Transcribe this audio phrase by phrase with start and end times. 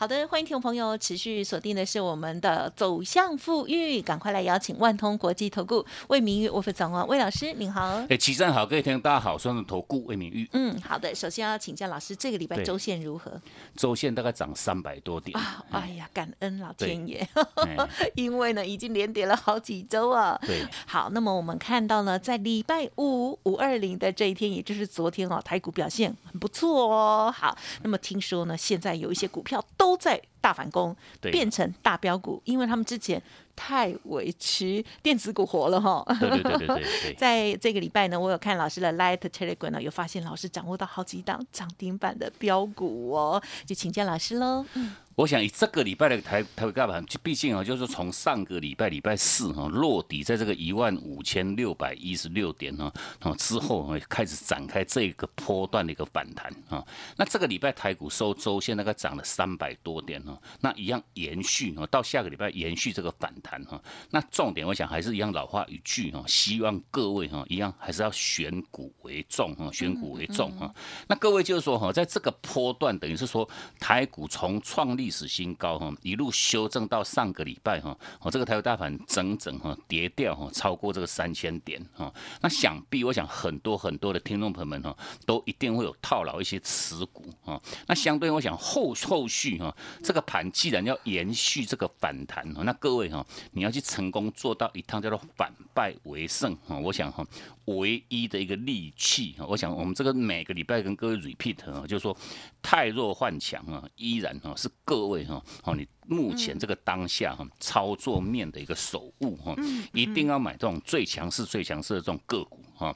[0.00, 8.00] 好的，欢迎听众朋友持续锁定的是我们的走向富裕，赶快来邀请万通国际投顾魏明玉魏副总哦，魏老师您好。
[8.08, 10.48] 哎，齐正好，各位听众大家好，双人投顾魏明玉。
[10.52, 13.42] 嗯，好的，首先要请教老师，这个礼拜周线如何？
[13.74, 15.64] 周线大概涨三百多点啊！
[15.72, 17.28] 哎呀，感恩老天爷，
[18.14, 20.38] 因为呢已经连跌了好几周啊。
[20.46, 27.34] 对，好，那么我们看到呢，在礼拜五五二零的这一天，也就是昨天哦，台股表现很不错哦。
[27.36, 33.22] 好，那么听说呢，现在有一些股票都都在大反攻，变成大标股，因为他们之前
[33.56, 36.04] 太委屈电子股活了哈。
[36.20, 37.14] 对对对对对。
[37.16, 44.66] 在这个礼拜呢，我有看老师的 Light Telegram 呢，有发现老师掌握到好几档涨停板的标股哦，就请教老师喽。
[44.74, 44.94] 嗯。
[45.18, 52.84] 我想以这个礼拜的台台北大盘，毕竟啊，就是从上个礼拜礼拜四哈落底在这个一万五千六百一十六点哈，
[53.20, 56.86] 然后之后开始展开这个波段的一个反弹啊。
[57.16, 63.82] 那这个礼拜台股收周线大概涨了三百多点哈，那一样延续啊，到下个礼拜延续这个反弹哈。
[64.10, 70.72] 那重点我想还是一样老话一句哈，希望各位哈一样还是要选股为重哈，选股为重哈。
[71.08, 73.48] 那各位就是说哈，在这个波段等于是说
[73.80, 82.12] 台股从创立历史新高哈，一路修正到上个礼拜哈，哦，这个台湾大盘整整哈跌掉哈，超过这个三千点哈。
[82.42, 87.58] 那想必我想很多很多的听众朋友们哈，都一定会有套牢一些持股哈。
[87.86, 96.78] 那相对我想后后续哈，这个盘既然要延续这个反弹，那各位哈，你要去成功做到一趟叫做反败为胜哈。
[96.78, 97.26] 我想哈，
[97.64, 102.14] 唯一的一个利器哈，我想我们这个每个礼拜跟各位 repeat 啊，就是说
[102.60, 105.86] 太弱换强啊，依然哈是各各位哈，好你。
[106.08, 109.54] 目前这个当下哈，操作面的一个手误哈，
[109.92, 112.94] 一定要买这种最强势、最强势的这种个股哈。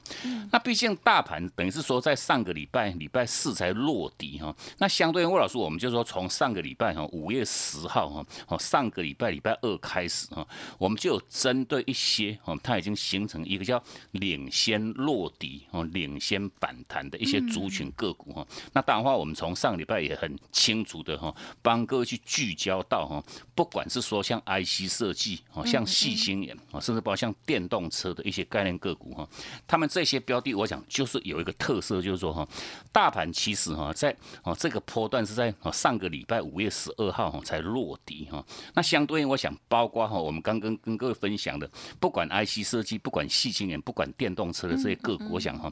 [0.51, 4.55] 那毕竟大盘等于是说在上个礼拜礼拜四才落底哈。
[4.79, 10.47] 那相对魏老师，我们就说从上个礼拜哈五月十号哈，哦上个礼拜礼拜二开始哈，
[10.79, 13.81] 我们就有针对一些哦，它已经形成一个叫
[14.13, 18.47] 领先落底哦，领先反弹的一些族群个股哈。
[18.71, 21.31] 那当然话，我们从上个礼拜也很清楚的哈，
[21.61, 23.02] 帮各位去聚焦到。
[23.05, 23.23] 哈，
[23.55, 29.27] 不管是说像 IC 设计，哦，像细晶眼，啊，甚至包括像电动车的一些概念个股，哈，
[29.67, 32.47] 他们这些标的，我想就是有一个特色，就是说，哈，
[32.91, 38.43] 大盘其实哈，在哦这个波段是在上个礼拜五月十二号哈才落底，哈，
[38.73, 45.71] 那相对应，我想包括哈，我们刚刚跟各位分享的，不管 IC 设计，不管细晶眼，不管电动车的这些个股，我想哈，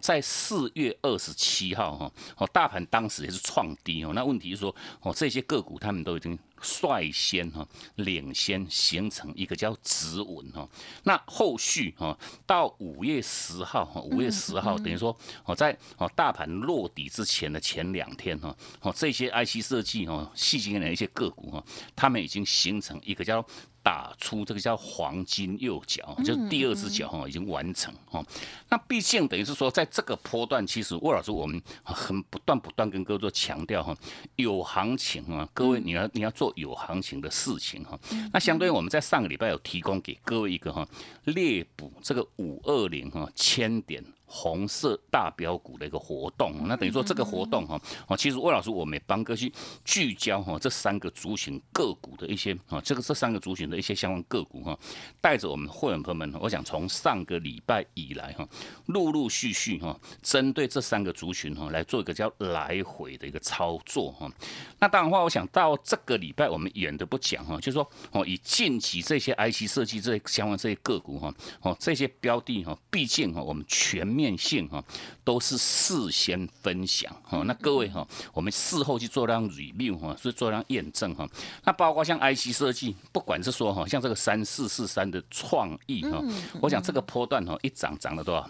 [0.00, 6.38] 在四月二十七号哈，哦，大盘当时也是创低哦，那问题是说，哦，这些个股他们都已经。
[6.62, 10.68] 率先哈领先形成一个叫止稳哈，
[11.04, 21.64] 那后续哈到五月十号哈五月十号等于说哦在哦大盘落底之前的前两天哈哦这些 IC 设计哈细晶的一些个股哈，
[21.94, 23.44] 他们已经形成一个叫。
[23.82, 28.24] 打出这个叫黄金右脚，就是第二只脚哈，已经完成哈。
[28.68, 33.96] 那毕竟等于是说，在这个波段，其实魏老师我们很不断不断跟各位做强调哈，
[34.36, 37.98] 有行情啊，各位你要你要做有行情的事情哈。
[38.32, 40.86] 那相对于我们在上个礼拜有提供给各位一个哈
[41.24, 44.04] 猎捕这个五二零哈千点。
[44.34, 47.78] 红色大标股的一个活动，那等于说这个活动哈，
[48.08, 49.52] 哦，其实魏老师我们帮哥去
[49.84, 54.76] 聚焦哈这三个族群个股的一些啊，这个这三个族群的一些相关个股哈，
[55.20, 58.48] 带着我们会员朋友们，我想从上个礼拜以来哈，
[58.86, 64.32] 陆陆续续哈，针对这三个族群哈来做一个叫来回的一个操作哈。
[64.78, 74.21] 那当然话，我想到这个礼拜我们远的不讲哈，就是说哦，以近期这些 IC 设计这些相关这些个股哈，哦这些标的哈，毕竟哈我们全面。
[74.22, 74.82] 面性哈
[75.24, 81.28] 都是事先分享哈，那各位哈，我们事后去做这样 review 哈，是做这样验证哈。
[81.64, 86.22] 那包括像 IC 设计，不管是说哈，像这个三四四三的创意哈，
[86.60, 88.48] 我想这个波段哈一涨涨了多少？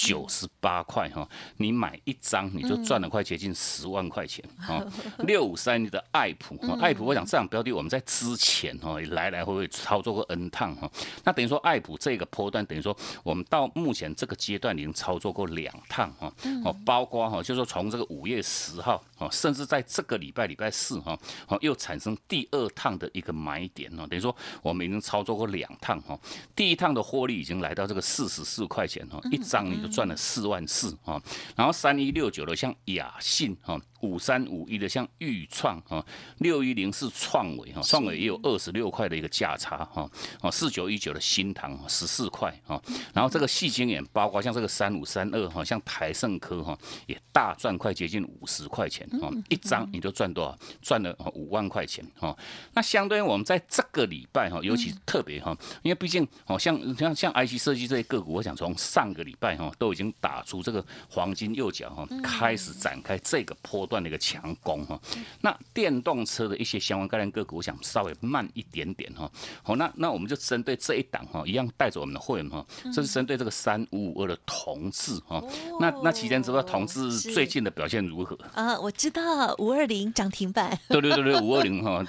[0.00, 4.82] 九十八块哈，你买一张你就赚了快接近十万块钱哈。
[5.18, 10.90] 六五三的爱普，爱普我想这样标的我们在之前哈来来回回操作过 N 趟哈，
[11.22, 16.32] 那等于说爱普这个波段等于说我们到目前这个阶段已经操作过两趟哈，
[16.64, 21.18] 哦，包括哈就是说从这个五月十号哦，甚至在这个礼拜礼拜四哈，
[21.48, 26.18] 哦又产生第二趟的一个买点哦，等于说我们已经操作过两趟哈，
[26.56, 31.20] 第一趟的获利已经来到这个四十四块钱哈，一张你就赚了四万四啊，
[31.56, 33.80] 然后三一六九的像雅信哈。
[34.00, 36.04] 五三五一的像豫创哈，
[36.38, 40.10] 六一零是创伟哈，创伟也有二十六块的一个价差哈，
[40.40, 42.80] 哦四九一九的新塘十四块哈，
[43.12, 50.58] 然后这个细晶眼包括像这个三五三二哈，像台盛科哈也大赚快接近五十块钱哈，一张你就赚多少？
[50.80, 52.34] 赚了五万块钱哈。
[52.72, 63.89] 那相对于我们在这个礼拜哈，尤其特别哈，因为毕竟哦像像像 IC 设计这些个股，我想从上个礼拜哈都已经打出这个黄金右脚哈，开始展开这个坡。
[63.90, 64.98] 段的一个强攻哈，
[65.40, 69.30] 那电动车的一些相关概念个股，我想稍微慢一点点哈。
[69.62, 72.64] 好，那那我们就针对这一档哈，一样带着我们的会员哈，
[72.94, 75.42] 这是针对这个三五五二的同志哈。
[75.80, 78.38] 那那期间知道同志最近的表现如何？
[78.54, 80.78] 啊，我知道五二零涨停板。
[80.88, 82.02] 对对对对， 五二零哈，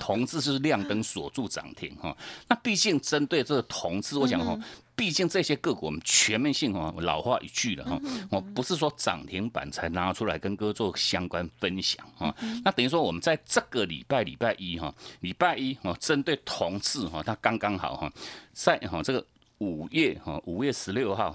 [0.00, 2.16] 同志是亮灯锁住涨停哈。
[2.48, 4.58] 那毕竟针对这个同志，我想哈。
[4.98, 12.34] 毕竟这些个股我们全面性哈，老话一句了哈，我不是说涨停板才拿出来跟各位做相关分享哈。
[12.64, 18.12] 那等于说我们在这个礼拜礼拜一哈，礼拜一哈，针对同志哈，它刚刚好哈，
[18.52, 19.24] 在哈这个。
[19.60, 21.34] 五月哈，五月十六号，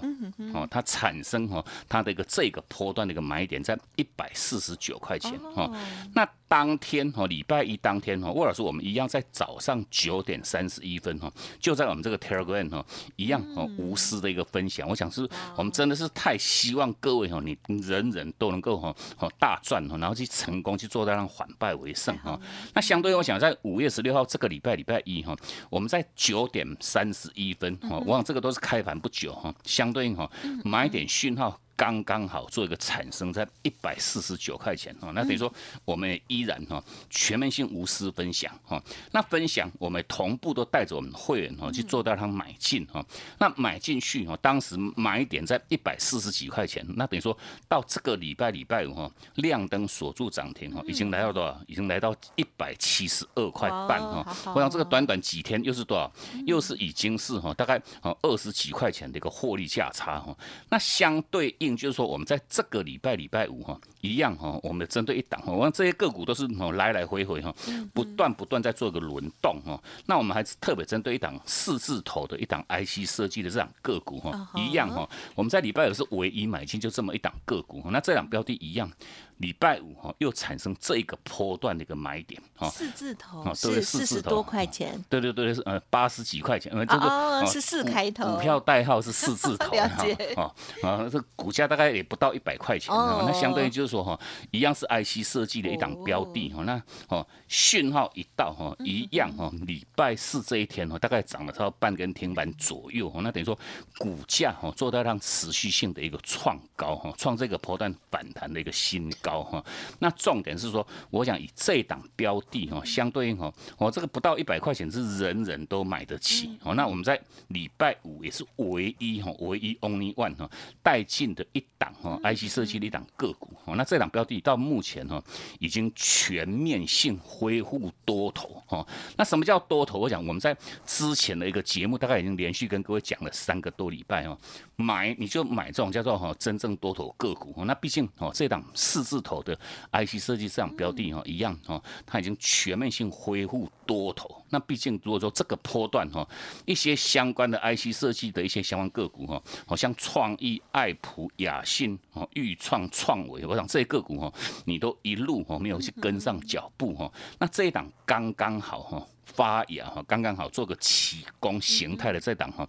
[0.54, 5.70] 哦，它产生哈，它的一个这个波段的一个买点在一百四十九块钱哈。
[6.14, 12.84] 那当天哈，礼拜一当天哈，魏老师我们一样在早上九点三十一分哈，就在我们这个 Telegram 哈，
[13.16, 14.88] 一样哦，无私的一个分享。
[14.88, 22.38] 我想是我们真的是太希望各位哈，你人人都能够哈，哦大赚哈，然后去成功去做到让反败为胜哈。
[22.72, 25.36] 那相对我想在五月十六号这个礼拜礼拜一哈，
[25.70, 27.98] 我们在九点三十一分哈。
[28.06, 30.30] 我想这个都是开盘不久哈，相对应哈，
[30.64, 31.58] 买点讯号。
[31.76, 35.52] 刚刚好做一个产生在一百四十九块钱哦，那等于说
[35.84, 38.80] 我们依然哈全面性无私分享哈，
[39.10, 43.04] 那分享我们同步都带着我们会员哈去做到他买进哈，
[43.38, 47.36] 那买进去哈，当时买点在一百四十几块钱，那等于说
[47.68, 51.60] 到这个礼拜礼拜五哈亮灯锁住涨停哈，已经来到多少？
[51.66, 54.24] 已经来到一百七十二块半哈，
[54.54, 56.12] 我想这个短短几天又是多少？
[56.46, 60.36] 又是已经是哈大概哦二十几块钱的一个获利价差哈，
[60.68, 61.52] 那相对。
[61.76, 67.54] 就是说，我们在这个礼拜礼拜五哈，一样哈，我们针对一档哈，我们这些个股都是来来回回哈，
[67.92, 69.80] 不断不断在做一个轮动哈。
[70.06, 78.90] 那我们还是特别针对一档四字头的一档 IC 设计的这档个股哈，一样哈，我们在礼拜五是唯一买进就这么一档个股，那这两标的一样。
[79.38, 90.14] 礼拜五哈又产生这一个波段的一个买点哈，四字头是四十多块钱，对对对是呃八十几块钱，呃这个是四开头，股票代号是四字头， 了解。
[90.34, 94.18] 啊啊这股价大概也不到一百块钱，那相当于就是说哈
[94.50, 103.58] 一样是 IC 设计的一档标的哈，那哦讯号一到哈一样哈礼拜四这一天哈大概涨了超半根停板左右哈，那等于说
[103.98, 109.12] 股价哈做到让持续性的一个创高哈，创这个波段反弹的一个新。
[109.24, 109.64] 高哈，
[110.00, 116.74] 那重点是说，我想以这档标的哈，相对应哈，我这个不到一百块钱是人人都买得起哦。
[116.74, 117.18] 那我们在
[117.48, 120.50] 礼拜五也是唯一哈，唯一 only one 哈
[120.82, 123.74] 带进的一档哈，IC 设计的一档个股哦。
[123.76, 125.22] 那这档标的到目前哈，
[125.58, 128.86] 已经全面性恢复多头哈。
[129.16, 129.98] 那什么叫多头？
[130.00, 130.54] 我想我们在
[130.84, 134.36] 之前的一个节目，大概已经连续跟各位讲了三个多礼拜哦。
[134.76, 137.64] 买你就买这种叫做哈真正多头个股哦。
[137.64, 139.56] 那毕竟哦这档四字头的
[139.92, 144.42] IC 设计市场标的哈一样哈，它已经全面性恢复多头。
[144.50, 146.28] 那毕竟如果说这个波段哈，
[146.64, 154.32] 一些相关的 IC 设计的一些相关个股哈，好像创意、爱普、雅信、哦豫创、创维，我想这些个股哈，
[154.64, 157.12] 你都一路哈没有去跟上脚步哈。
[157.38, 162.68] 那这一档刚刚好哈发芽哈，刚刚好做个起攻形态的这档哈，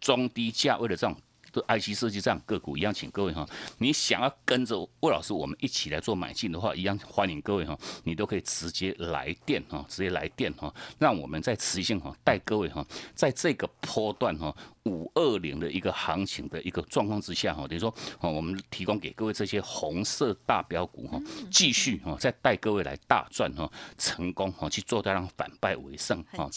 [0.00, 1.16] 中低价位的这种。
[1.62, 3.46] IC 设计这样个股一样，请各位哈，
[3.78, 26.48] 你想要跟着魏老师我们一起来做买进的话，一样欢迎各位哈，你都可以直接来电哈，直接来电哈，让我们在持续性哈带各位哈，在这个波段哈五二零的一个行情的一个状况之下哈，等于说哦，我们提供给各位这些红色大标股哈，继续哈再带各位来大赚哈，成功哈去做到让反败为胜哈。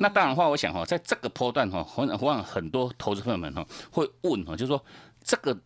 [0.00, 4.84] 那当然话，我想哈，在这个波段哈，很很很多投资朋友们哈会问哈，就是说
[5.22, 5.56] 这个。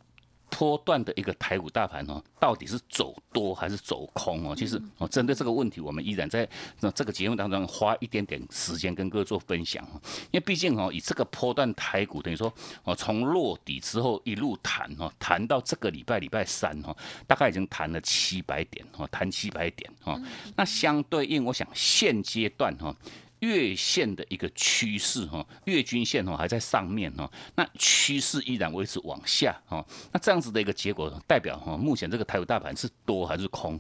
[0.55, 4.55] 波段的一个台股大盘哦，到底是走多还是走空哦？
[4.55, 6.47] 其实哦，针对这个问题，我们依然在
[6.81, 9.99] 那这个节目当中花一点点时间跟各位做分享哦。
[10.31, 12.53] 因为毕竟哦，以这个波段台股，等于说
[12.85, 16.95] 哦，从落底之后一路弹哦，弹到这个礼拜礼拜三哦，
[17.27, 20.21] 大概已经弹了七百点哦，弹七百点哦。
[20.55, 22.95] 那相对应，我想现阶段哈。
[23.43, 33.79] 月线的一个趋势哈，月均线哦还在上面哦，那趋势依然维持往下哦，那这样子的一个结果代表哈，目前这个台股大盘是多还是空？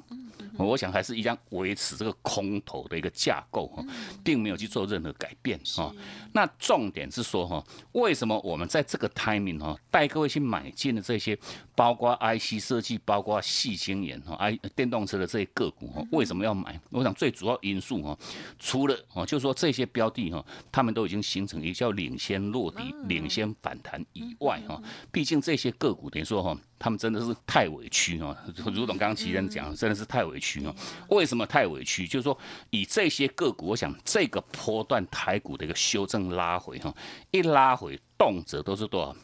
[0.66, 3.84] 我想还是一样维持这个空头的一个架构哈，
[4.24, 5.92] 并没有去做任何改变哈。
[6.32, 11.38] 那重点是说哈，为什么我们在这个 timing 哈，带各位去买进的这些，
[11.74, 16.80] 包括 IC 设计，包括细晶圆哈，i 电动车的这些个股哈，为什么要买？
[16.90, 18.18] 我想最主要因素哈，
[18.58, 26.56] 除了哦，就是说这些标的哈，他们都已经形成一个叫领先落底、领先反弹以外哈，毕竟这些个股等于说哈。
[26.84, 28.36] 他们真的是太委屈哦，
[28.74, 30.74] 如同刚刚齐人讲，真的是太委屈哦。
[31.08, 32.06] 为什么太委屈？
[32.06, 32.36] 就是说，
[32.70, 36.94] 以这些个股，我想这个波段台股的一个修正拉回哈，
[37.30, 37.98] 一拉回。
[38.18, 39.16] 动辄都是多少？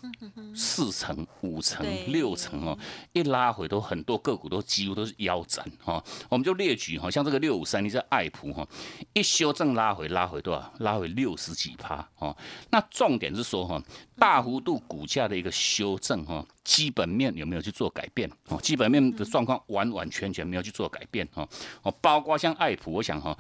[0.56, 2.76] 四成、五成、六成哦，
[3.12, 6.02] 一拉回都很多个股都几乎都是腰斩哈。
[6.28, 8.66] 我们就列举哈，像这个六五三，你这爱普哈，
[9.12, 10.73] 一修正拉回，拉回多少？
[10.78, 12.37] 拉回六十几趴哦。
[12.70, 13.80] 那重点是说哈，
[14.18, 18.60] 大幅度股价的一个修正哈，基本面有没有去做改变哦？
[18.60, 21.48] 基本面的状况完完全全没有去做改变哈。
[21.82, 23.37] 哦，包括像爱普，我想哈，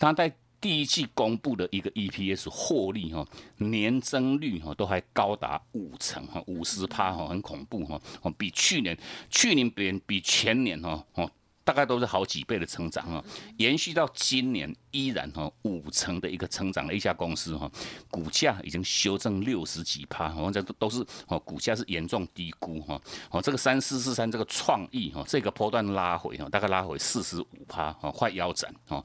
[0.00, 0.34] 它在。
[0.60, 3.22] 第一季公布的一个 EPS 获利哈，
[3.58, 8.00] 年增率哈都还高达五成哈，五十趴哈，很恐怖哈，
[8.38, 8.96] 比去年、
[9.28, 11.30] 去年比比前年哈，哦，
[11.64, 13.24] 大概都是好几倍的成长哈，
[13.56, 17.70] 延续到今年依然哈五成的一个成长的一家公司哈，
[18.10, 29.02] 股价已经修正六十几趴，哦，这都都是哦，股价是严重低估哈，哦，这个三四四三这个创意哈，这个波段拉回哈，大概拉回四十五趴，哦，快腰斩哦。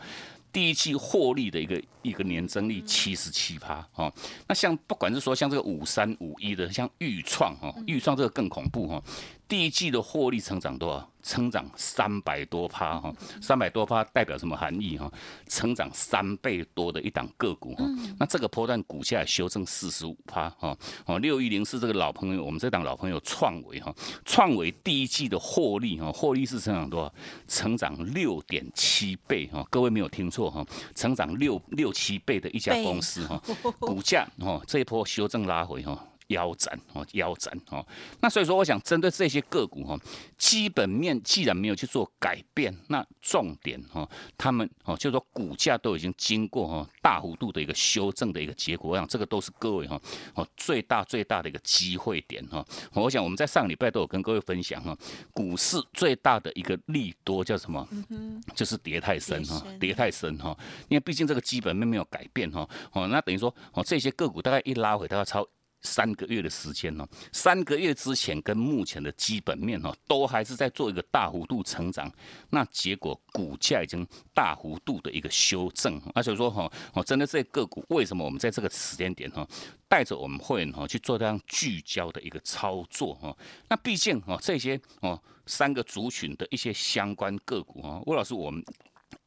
[0.51, 4.12] 第一季获利的一个一个年增率七十七趴哦，
[4.48, 9.01] 那像不管是说像这个五三五一的，像豫创哈，豫创这个更恐怖哈。
[9.50, 11.10] 第一季的获利成长多少？
[11.22, 15.12] 成长三百多趴哈，三百多趴代表什么含义哈？
[15.48, 17.84] 成长三倍多的一档个股哈，
[18.18, 20.75] 那这个波段股价修正四十五趴哈。
[21.06, 27.13] 哦，六一零是这个老朋友，我们这档老朋友创维哈，创维第一季的获利哈，获利是成长多少？
[27.48, 30.65] 成长六点七倍哈，各位没有听错哈，
[30.96, 33.41] 成长六六七倍的一家公司哈，
[33.79, 36.01] 股价哈这一波修正拉回哈。
[36.29, 37.86] 腰斩哦，腰斩哦。
[38.21, 39.95] 那所以说，我想针对这些个股哈，
[40.38, 50.00] 基本面既然没有去做改变，那重点哈，他们哦，就是说股价都已经经过哈大幅度的一个修正的一个结果，我想这个都是各位哈
[50.36, 52.65] 哦最大最大的一个机会点哈。
[52.93, 54.98] 我想我们在上礼拜都有跟各位分享哈，
[55.33, 57.88] 股市最大的一个利多叫什么？
[58.55, 60.57] 就是跌太深哈，跌太深哈。
[60.88, 65.48] 因为毕竟这个基本面没有改变哈哦，那等于说哦这些个股大概一拉回大概超。
[65.81, 72.12] 三个月的时间呢，三个月之前跟目前的基本面哦，都还是在做一个大幅度成长，
[72.50, 79.48] 那结果股价已经大幅度的一个修正，而且说哈，哦，真的这个股，为什么我们在这个时间点哈，
[79.88, 83.36] 带着我们会员哈去做这样聚焦的一个操作哈？
[83.69, 88.63] 那毕竟哈这些哦三个族群的一些相关个股哈，魏老师我们。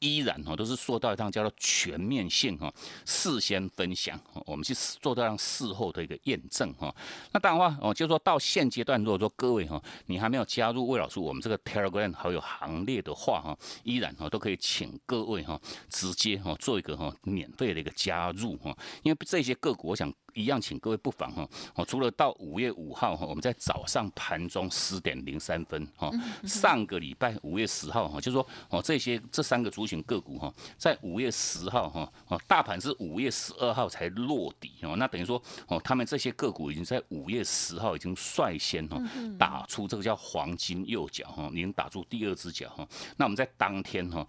[0.02, 2.73] 依然哈都是做到一趟叫做全面性哈，
[3.06, 6.92] 事先分享，我们去做到让事后的一个验证哈。
[7.30, 20.12] 那当然话哦，就说到现阶段，如果说各位哈，你还没有加入魏老师我们这个 Telegram 好友行列的话哈，依然哈都可以请各位哈直接哈做一个哈免费的一个加入哈，因为这些个股我想。
[20.35, 26.11] 一样，请各位不妨哈，哦，除了到五月五号哈，我们在早上盘中十点零三分哈，
[26.45, 38.99] 上个礼拜五月十号哈，就是说哦这些这三个族群个股哈，在五月十号哈，哦大盘是五月十二号才落底哦，那等于说哦他们这些个股已经在五月十号已经率先哈
[39.39, 42.87] 打出这个叫黄金右脚哈，已经打出第二只脚哈，
[43.17, 44.27] 那我们在当天哈。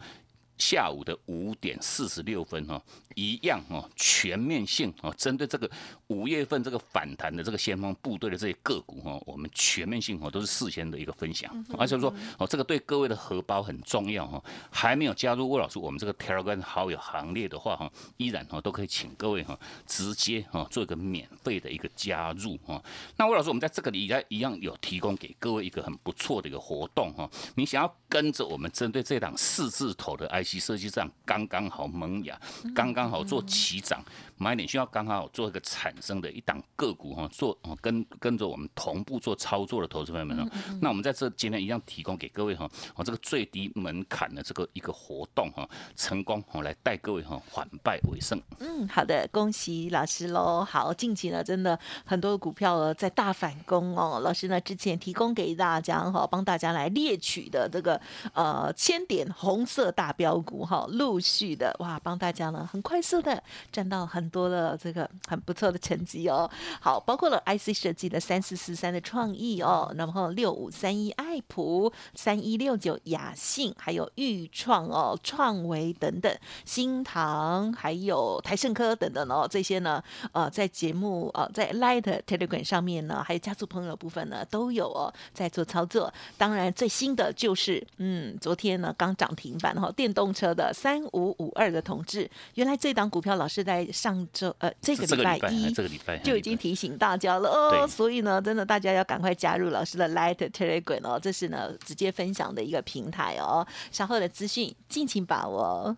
[0.57, 2.81] 下午的五点四十六分哈，
[3.15, 5.69] 一样哈，全面性哈，针对这个
[6.07, 14.41] 五月份这个反弹的这个先锋部队的这些个股哈，我们全面性哈都是事先的一个分享，而且说哦，这个对各位的荷包很重要哈。
[14.69, 22.81] 还没有加入魏老师我们这个 Telegram 好友行列的话哈，依然哈都可以请各位哈直接哈做一个免费的一个加入哈。
[23.17, 32.39] 那魏老师我们在这个里在一样有提供给各位一个很不错的一个活动哈，你想要跟着我们针对这档四字头的 I IC 设计上刚刚好萌芽，
[32.75, 34.03] 刚刚好做起涨，
[34.37, 40.47] 买点需要刚好做一个产生的一档个股哈，做跟跟着我们同步做操作的投资朋友们哦，
[40.81, 48.41] 那我们在这今天一样提供给各位哈，哦这个最低门槛的这个一个活动哈，成功哦来带各位哈反败为胜。
[48.59, 50.63] 嗯，好的，恭喜老师喽。
[50.63, 57.99] 好，近期呢真的很多股票在大反攻哦，老师呢之前提供给大家哈，帮大家来列取的这个
[58.33, 66.49] 呃千点红色大标股哈，陆续的哇帮大家呢很快速的赚到很很多的这个很不错的成绩哦。
[66.79, 80.01] 好，包括了 IC 设计的三四四三的创意哦，然后六五三一爱普、三一六九雅信，还有裕创哦、创维等等，新唐还有台盛科等等哦，这些呢
[80.31, 86.11] 呃在节目呃在 Light Telegram 上面呢，还有家族朋友部分呢都有哦在做操作。
[86.37, 105.95] 当然最新的就是嗯昨天呢刚涨停板哈，电动车的三五五二的同志，原来这档股票老师在上周呃这个礼拜一这个礼拜就已经提醒大家了哦，所以呢真的大家要赶快加入老师的 Light Telegram 哦，这是呢直接分享的一个平台哦，稍后的资讯尽情把握。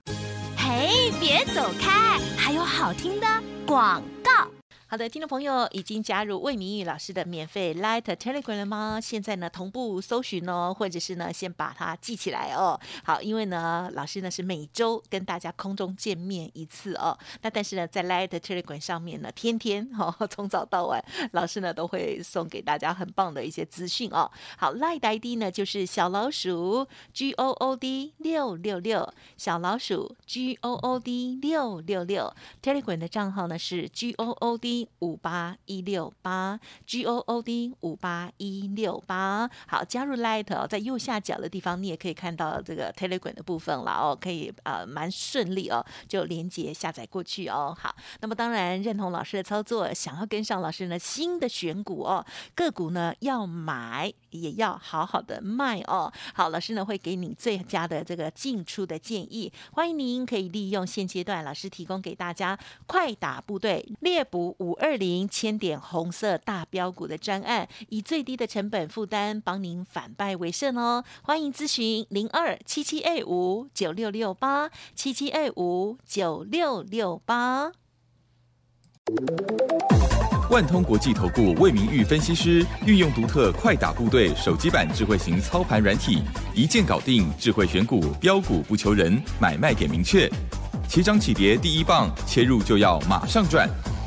[0.58, 3.28] 嘿，别走开，还有好听的
[3.66, 4.55] 广告。
[4.88, 9.00] 好的，听众朋友已经加入魏明宇老师的免费 Light Telegram 了吗？
[9.02, 12.80] 现在呢同步搜寻哦，或者是呢先把它记起来哦。
[13.04, 17.18] 好，因为呢老师呢是每周跟大家空中见面一次哦。
[17.42, 24.32] 那但是呢在 Light Telegram 上面呢，天天哈 从早到晚，老师呢都会送给大家很棒的一些资讯哦。
[24.56, 34.30] 好，Light ID 呢就是小老鼠 G O O D 六六六，小老鼠 G O O D 六六六，Telegram 的账号呢是 G O
[34.30, 34.75] O D。
[35.00, 47.76] 五八一六八 G O O D 五八一六八，好，加入 Light 哦，在右下角的地方，你也可以看到这个 Telegram 的部分了哦，可以呃蛮顺利哦，就连接下载过去哦。
[47.80, 56.12] 好，那么当然认同老师的操作，想要跟上老师呢新的选股哦，个股呢要买也要好好的卖哦。
[56.34, 64.56] 好，老师呢会给你最佳的这个进出的建议，欢迎您可以利用现阶段老师提供给大家快打部队猎捕。
[64.66, 71.04] 五二零千点红色大标股的专案，以最低的成本负担，帮您反败为胜哦！
[71.22, 77.74] 欢迎咨询零二七七二五九六六八七七二五九六六八。
[80.50, 86.24] 万通国际投顾魏明玉分析师运用独特快打部队手机版智慧型操盘软体，
[86.56, 90.28] 一键搞定智慧选股标股不求人，买卖点明确，
[90.90, 93.70] 起涨起跌第一棒，切入就要马上赚。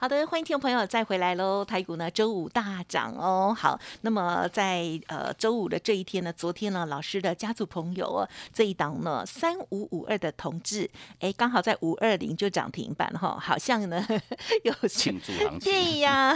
[0.00, 1.64] 好的，欢迎听众朋友再回来喽！
[1.64, 3.52] 台股呢周五大涨哦。
[3.52, 14.06] 好，那么在呃周五的这一天呢，昨天呢老师的家族朋友哦这一档呢三五五二的同志，哎刚好在五二零就涨停板哈，好像呢
[14.62, 16.32] 有庆祝行情，对呀，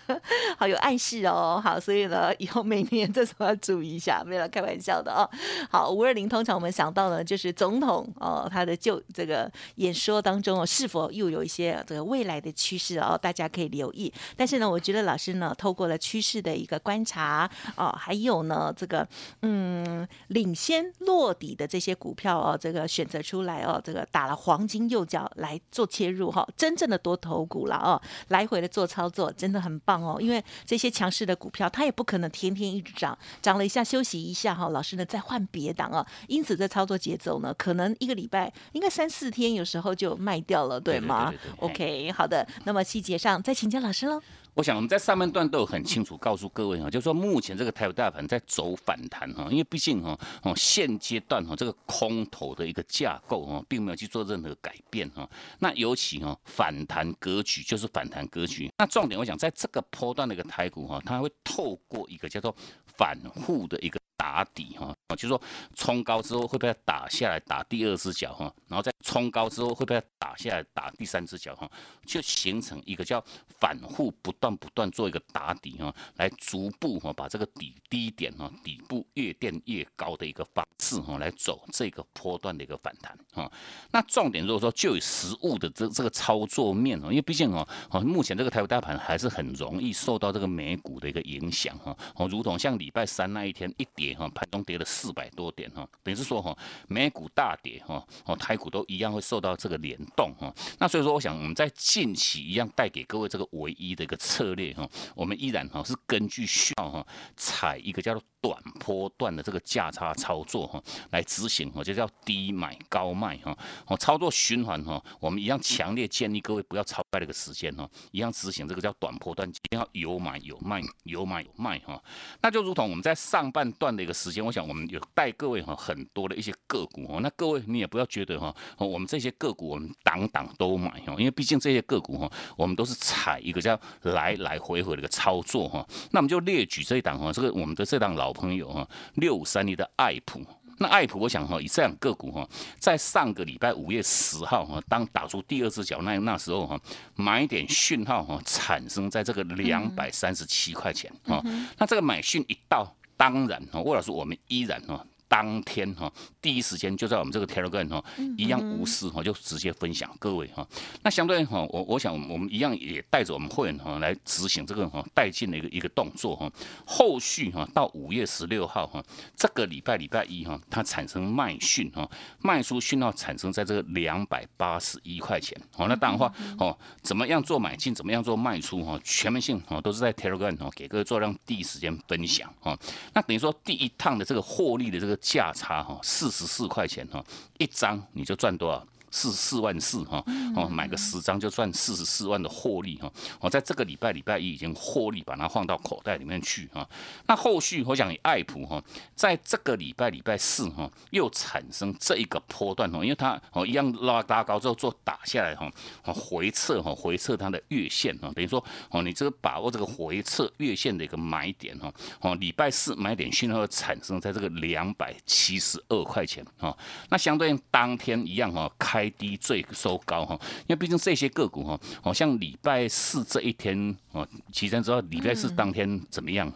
[0.56, 1.60] 好有暗示哦。
[1.62, 5.28] 好，所以呢以后每年这时候要注意一下，没有开玩笑的哦。
[5.70, 13.01] 好，五二零通常我们想到呢就是总统哦他的就这个演说当中哦是否又有一些这个未来的趋势。
[13.06, 14.12] 哦，大家可以留意。
[14.36, 19.06] 但是呢，我觉得老师呢，透过了趋势的一个观察，哦，还有呢，这个
[19.42, 30.18] 嗯，领先落底的这些股票哦，这个选择出来哦，这个打了黄金右脚来做切入哈，真正的多头股了哦，来回的做操作真的很棒哦。
[30.20, 36.06] 因为这些强势的股票，它也不可能天天一直涨，涨了一下休息一下哈，老师呢再换别档啊。
[36.28, 42.82] 因此这操作节奏呢，可能一个礼拜应该三四天，有时候就卖掉了，对吗？OK，好的，那么。
[42.92, 44.20] 细节上再请教老师喽。
[44.52, 55.26] 我想我们在上半段都有很清楚告诉各位哈，就是说目前这个台股大盘在走反弹哈，因为毕竟哈哦现阶段哈这个空头的一个架构哈，并没有去做任何改变哈。
[55.60, 58.70] 那尤其哈反弹格局就是反弹格局。
[58.76, 62.54] 那重点我想在这个波段的一个台股哈，它会透过一个叫做
[62.98, 63.98] 反复的一个。
[64.22, 65.42] 打底哈，就是说
[65.74, 71.68] 冲高之后会被它打下来，打第二只脚哈，然后再冲高之后会被它打下来，打第三只脚哈，
[72.06, 73.22] 就形成一个叫
[73.58, 83.50] 反复不断不断做一个打底哈，来逐步哈把这个底低点哈底部越垫越高的一个方式哈来走这个波段的一个反弹哈。
[83.90, 94.11] 那重点如果说就以实物的这这个操作面哦，因为毕竟哦哦目前这个台湾大盘还是很容易受到这个美股的一个影响哈哦，如同像礼拜三那一天一跌。
[94.14, 96.56] 哈，盘中跌了四百多点哈，等于是说哈，
[96.88, 100.52] 美股大跌哈，哦台股都一样会受到这个联动哈。
[100.78, 122.02] 那所以说，我想我们在近期一样带给各位这个唯一的一个策略哈，我们依然哈是根据需要哈，采一个叫做短波段的这个价差操作哈来执行哈，就叫低买高卖哈，哦操作循环哈，我们一样强烈建议各位不要超开这个时间哈，一样执行这个叫短波段，一定要有买有卖，有买有卖哈。
[122.40, 135.86] 那就如同我们在上半段的一个时间，我想我们有带各位哈很多的一些个股哈，那各位你也不要觉得哈，我们这些个股我们档档都买哈，因为毕竟这些个股哈，我们都是踩一个叫来来回回的一个操作哈。
[136.10, 140.40] 那我们就列举这一档哈，这个我们的这档老朋友哈，六五三零的爱普。
[140.78, 146.80] 那爱普，我想哈，以这样个股哈，在上个礼拜五月十号哈，当打出第二只脚那那时候哈，
[147.14, 151.40] 买点讯号哈，产生在这个两百三十七块钱啊。
[151.78, 155.06] 那这个买讯一到，当然哈，魏老师我们依然哈。
[155.32, 158.04] 当天哈，第一时间就在我们这个 Telegram 哈，
[158.36, 160.66] 一样无私哈，就直接分享各位哈。
[161.02, 166.52] 那相对哈，我我想我们一样也带着我们会员哈来执行这个哈带进的一个一个动作哈。
[166.84, 169.02] 后续哈到五月十六号哈，
[169.34, 172.06] 这个礼拜礼拜一哈，它产生卖讯哈，
[172.40, 175.58] 卖出讯号产生在这个两百八十一块钱。
[175.74, 182.78] 好，那当然话哦，怎么样做买进，怎么样做卖出哈，全面性哈都是在 Telegram 哈给各位做让第一时间分享哈。
[183.14, 185.18] 那等于说第一趟的这个获利的这个。
[185.22, 187.24] 价差哈，四十四块钱哈，
[187.56, 188.86] 一张你就赚多少？
[189.12, 190.24] 四十四万四哈，
[190.56, 193.12] 哦，买个十张就赚四十四万的获利哈。
[193.38, 196.88] 我在这个礼拜礼拜一已经获利，把它放到口袋里面去哈。
[197.26, 198.82] 那后续我想爱普哈，
[199.14, 205.70] 在这个礼拜礼拜四哈，又产生这一个波段哈，因为它哦一样拉拉高之后做打下来哈，
[206.12, 216.74] 回撤哈，回撤它的月线哈，等于说哦，你这个把握这个回撤月线的一个买点哈，哦，礼拜四买点讯号产生在这个两百七十二块钱哈。
[217.10, 219.01] 那相对应当天一样哈，开。
[219.02, 226.50] 开低最收高哈，因为毕竟这些个股哈，好像礼拜四这一天哦，起身之后礼拜四当天怎么样？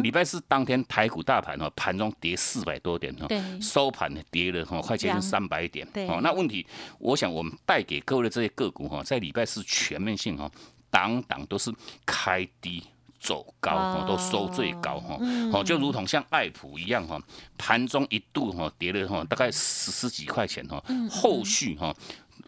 [0.00, 3.26] 礼拜四当天台股大盘哦，盘中跌四百多点哈，
[3.60, 5.84] 收盘跌了哈，快接近三百点。
[6.08, 6.64] 哦，那问题，
[7.00, 10.48] 我想我们带给各位的这些个股哈，在礼拜四全面性哈，
[10.90, 11.74] 档档都是
[12.06, 12.84] 开低。
[13.20, 15.18] 走高哈，都收最高哈，
[15.52, 17.20] 哦，就如同像爱普一样哈，
[17.58, 21.94] 盘中一度哈跌了哈，大概十十几块钱哈，后续哈。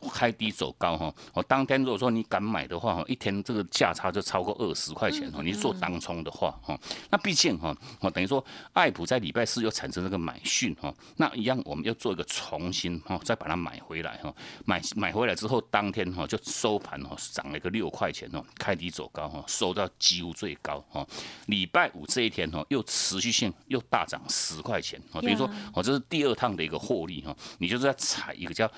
[0.08, 5.40] 开低走高哈，我当天如果说你敢买的话哈，一天这个价差就超过二十块钱哈。
[5.42, 6.78] 你做当冲的话哈，
[7.10, 14.34] 那毕竟哈，我等于说爱普在礼拜四又产生这个买讯哈，那一样我们要做一个重新哈，再把它买回来哈。
[14.64, 21.06] 买买回来之后，当天哈就收盘哈涨了一个六块钱哦，开低走高哈，收到几乎最高哈。
[21.46, 28.70] 礼拜五这一天哈，又持续性又大涨十块钱啊，等于说我这是第二趟的一个获利哈，你就是在踩一个叫。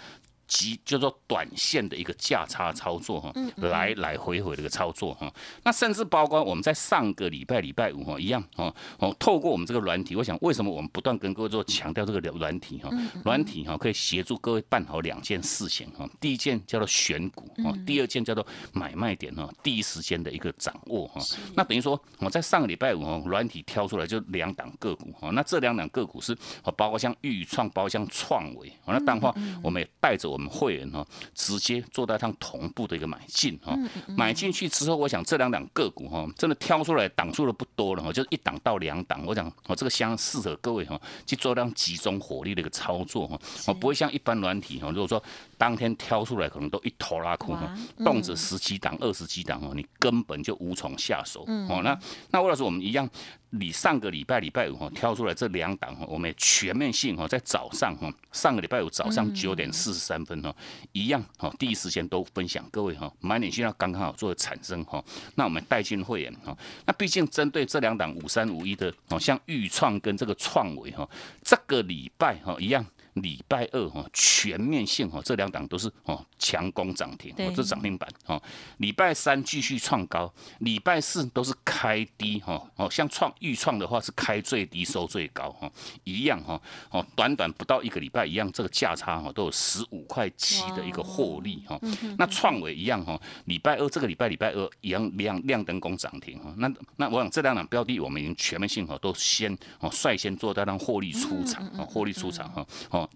[0.46, 12.90] 即叫做短线的一个价差操作哈，来来回回的一个操作哈，那甚至包括我们在上个礼拜礼拜五哈一样哦哦，透过我们这个软体，我想为什么我们不断跟各位做强调这个软体哈，
[13.24, 21.22] 软体哈可以协助各位办好两件事情哈，第一件叫做选股哦，第二件叫做买卖点哈，第一时间的一个掌握哈，
[21.54, 26.36] 那等于说我在上个礼拜五哈，软体挑出来就两档个股哈，那这两档个股是
[26.76, 30.33] 包括像豫创，包括像创维，那当话我们也带着。
[30.34, 33.78] 我们会员哈，直接做到趟同步的一个买进哈，
[34.16, 45.22] 买进去之后，我想这两档个股哈，真的挑出来档数的不多了哈，就是一档到两档，我想我这个相适合各位哈，去做这集中火力的一个操作哈，我不会像一般软体哈，如果说
[45.54, 47.72] 当天挑出来可能都一头拉裤哈，
[48.04, 51.80] 动辄十几档、二十几档哦，你根本就无从下手哦。
[51.82, 51.98] 那
[52.30, 53.08] 那魏老师，我们一样。
[53.56, 60.52] 你上个礼拜礼拜五哈挑出来这两档哈，我们全面性哈在早上哈，上个礼拜五早上九点四十三分哈，
[60.90, 65.00] 一样哈，第一时间都分享各位哈，买点信号刚刚好做产生哈，
[65.36, 66.52] 那我们带进会员哈，
[66.84, 71.08] 那毕竟针对这两档五三五一的哦，像豫创跟这个创维哈，
[71.44, 72.84] 这个礼拜哈一样。
[73.14, 78.40] 礼拜二哈全面性哈这两档都是哦强攻涨停，哦这涨停板哦。
[78.78, 85.70] 礼拜三继续创高，礼拜四都是开低哈哦，像创预创的话是开最低收最高哈，
[86.02, 91.78] 一样哈哦，短短不到一个礼拜一样，这个价差哈都有十五块七的一个获利哈。
[92.18, 96.52] 那创伟一样哈，礼拜二这个礼拜礼拜二一样亮亮灯攻涨停哈。
[96.58, 103.03] 那那我想这两档标的我们已经全面性哈都先哦率先做到让获利出场啊，获利出场哈哦。
[103.04, 103.10] 哈，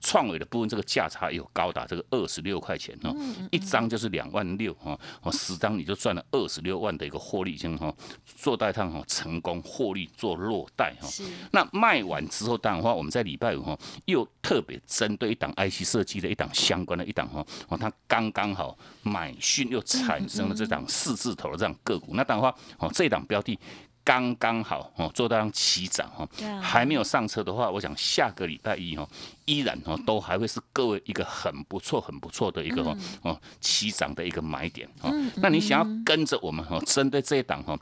[0.00, 3.14] 创伟的部分这个价差有高达这个二十六块钱哈，
[3.50, 11.08] 一张就是两万六哈，哦十张你就赚了二十六万的一个获利金哈，做代趟哈成功获利做落袋哈，
[11.52, 23.58] 那卖完之后当然话我们在礼拜五哈又特别针对一档 IC 设计的一档相关的一档哈，哦它刚刚好买讯又产生了这档四字头的这样个股，那当然话哦这档标的。
[24.10, 26.28] 刚刚好哦，做到让起涨哈，
[26.60, 29.08] 还没有上车的话，我想下个礼拜一哦，
[29.44, 35.12] 依然哦都还会是各位一个很不错、很不错的一个哦哦起涨的一个买点哦。
[35.36, 37.78] 那你想要跟着我们哦，针对这一档哈。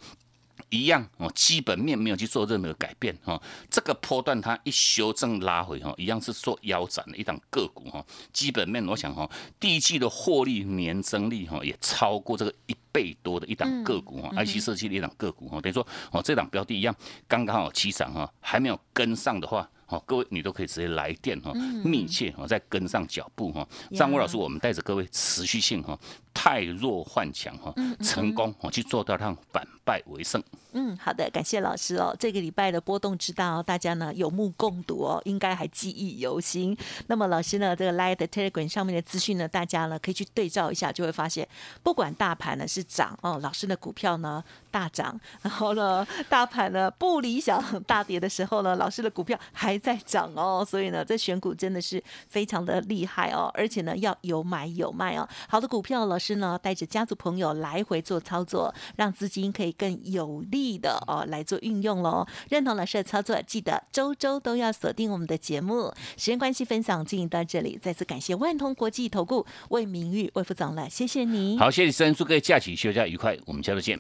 [0.71, 3.41] 一样哦，基本面没有去做任何改变哈。
[3.71, 8.05] 这个波段它一修正拉回哈，一样是做腰斩的一档个股哈。
[8.33, 9.29] 基本面我想哈，
[9.59, 15.61] 第一季的获利年增率哈也超过这个一倍多的一档个股哈，IC 设计的一档个股哈。
[15.61, 16.95] 等于说哦，这档标的一样
[17.27, 19.69] 刚刚好起涨哈，还没有跟上的话。
[19.91, 21.51] 好，各位你都可以直接来电哈，
[21.83, 23.67] 密切哈，再跟上脚步哈。
[23.97, 25.99] 张国老师，我们带着各位持续性哈，
[26.39, 30.41] 太弱换强哈，成功哦去做到让反败为胜。
[30.73, 32.15] 嗯，好的，感谢老师哦。
[32.17, 36.77] 这个礼拜的波动之大，大家呢有目共睹哦，应该还记忆犹新。
[37.09, 41.49] 那么老师呢，这个 Light Telegram 上面的资讯呢，大家呢可以去对照一下，就会发现，
[41.83, 50.65] 不管大盘呢是涨哦，老师的股票呢大涨，然后呢大盘呢不理想大跌的时候呢，老师的股票还在涨哦。
[50.65, 55.27] 所以呢，这选股真的是非常的厉害哦，而且呢要有买有卖哦。
[55.49, 60.79] 好的股票，老师呢带着家族朋友来回做操作，让资金可以更有利。
[60.79, 65.93] 的哦来做运用喽，认同老师的操作，记得周周都要锁定我们的节目。
[66.17, 71.59] 时间关系，分享进行到这里，再次感谢万通国际投顾魏明玉魏副总了，谢谢你。
[71.59, 73.99] 好，谢谢生，祝各位假期休假愉快，我们下周见。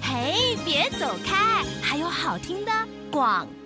[0.00, 2.72] 嘿，别走开，还有好听的
[3.10, 3.46] 广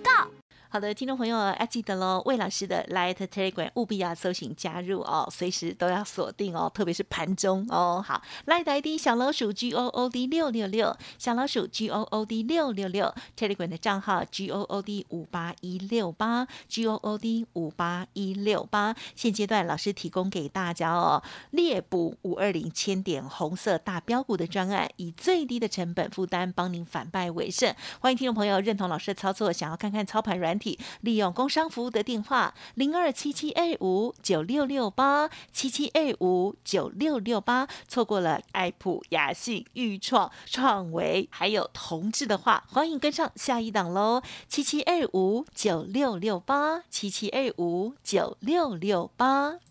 [0.73, 8.01] 好的，听众朋友要记得喽，魏老师的 Light Telegram 务必要搜寻加入哦，随时都要锁定哦，特别是盘中哦。
[8.01, 14.61] 好，Light ID 小老鼠 G O O D 六六六，小老鼠 G O O D 六六六，Telegram 的账号 G O
[14.61, 18.95] O D 五八一六八，G O O D 五八一六八。
[19.13, 27.75] 现阶段老师提供给大家哦，猎捕五二零千点红色大标股的专案，以最低的成本负担，帮您反败为胜。
[27.99, 30.57] 欢迎听众朋友认同老师的操作，想要看看操盘软。
[31.01, 44.21] 利用工商服务的电话零二七七二五九六六八七七二五九六六八，错过了爱普、雅信、裕创、创维还有同志的话，欢迎跟上下一档喽！
[44.47, 49.70] 七七二五九六六八七七二五九六六八。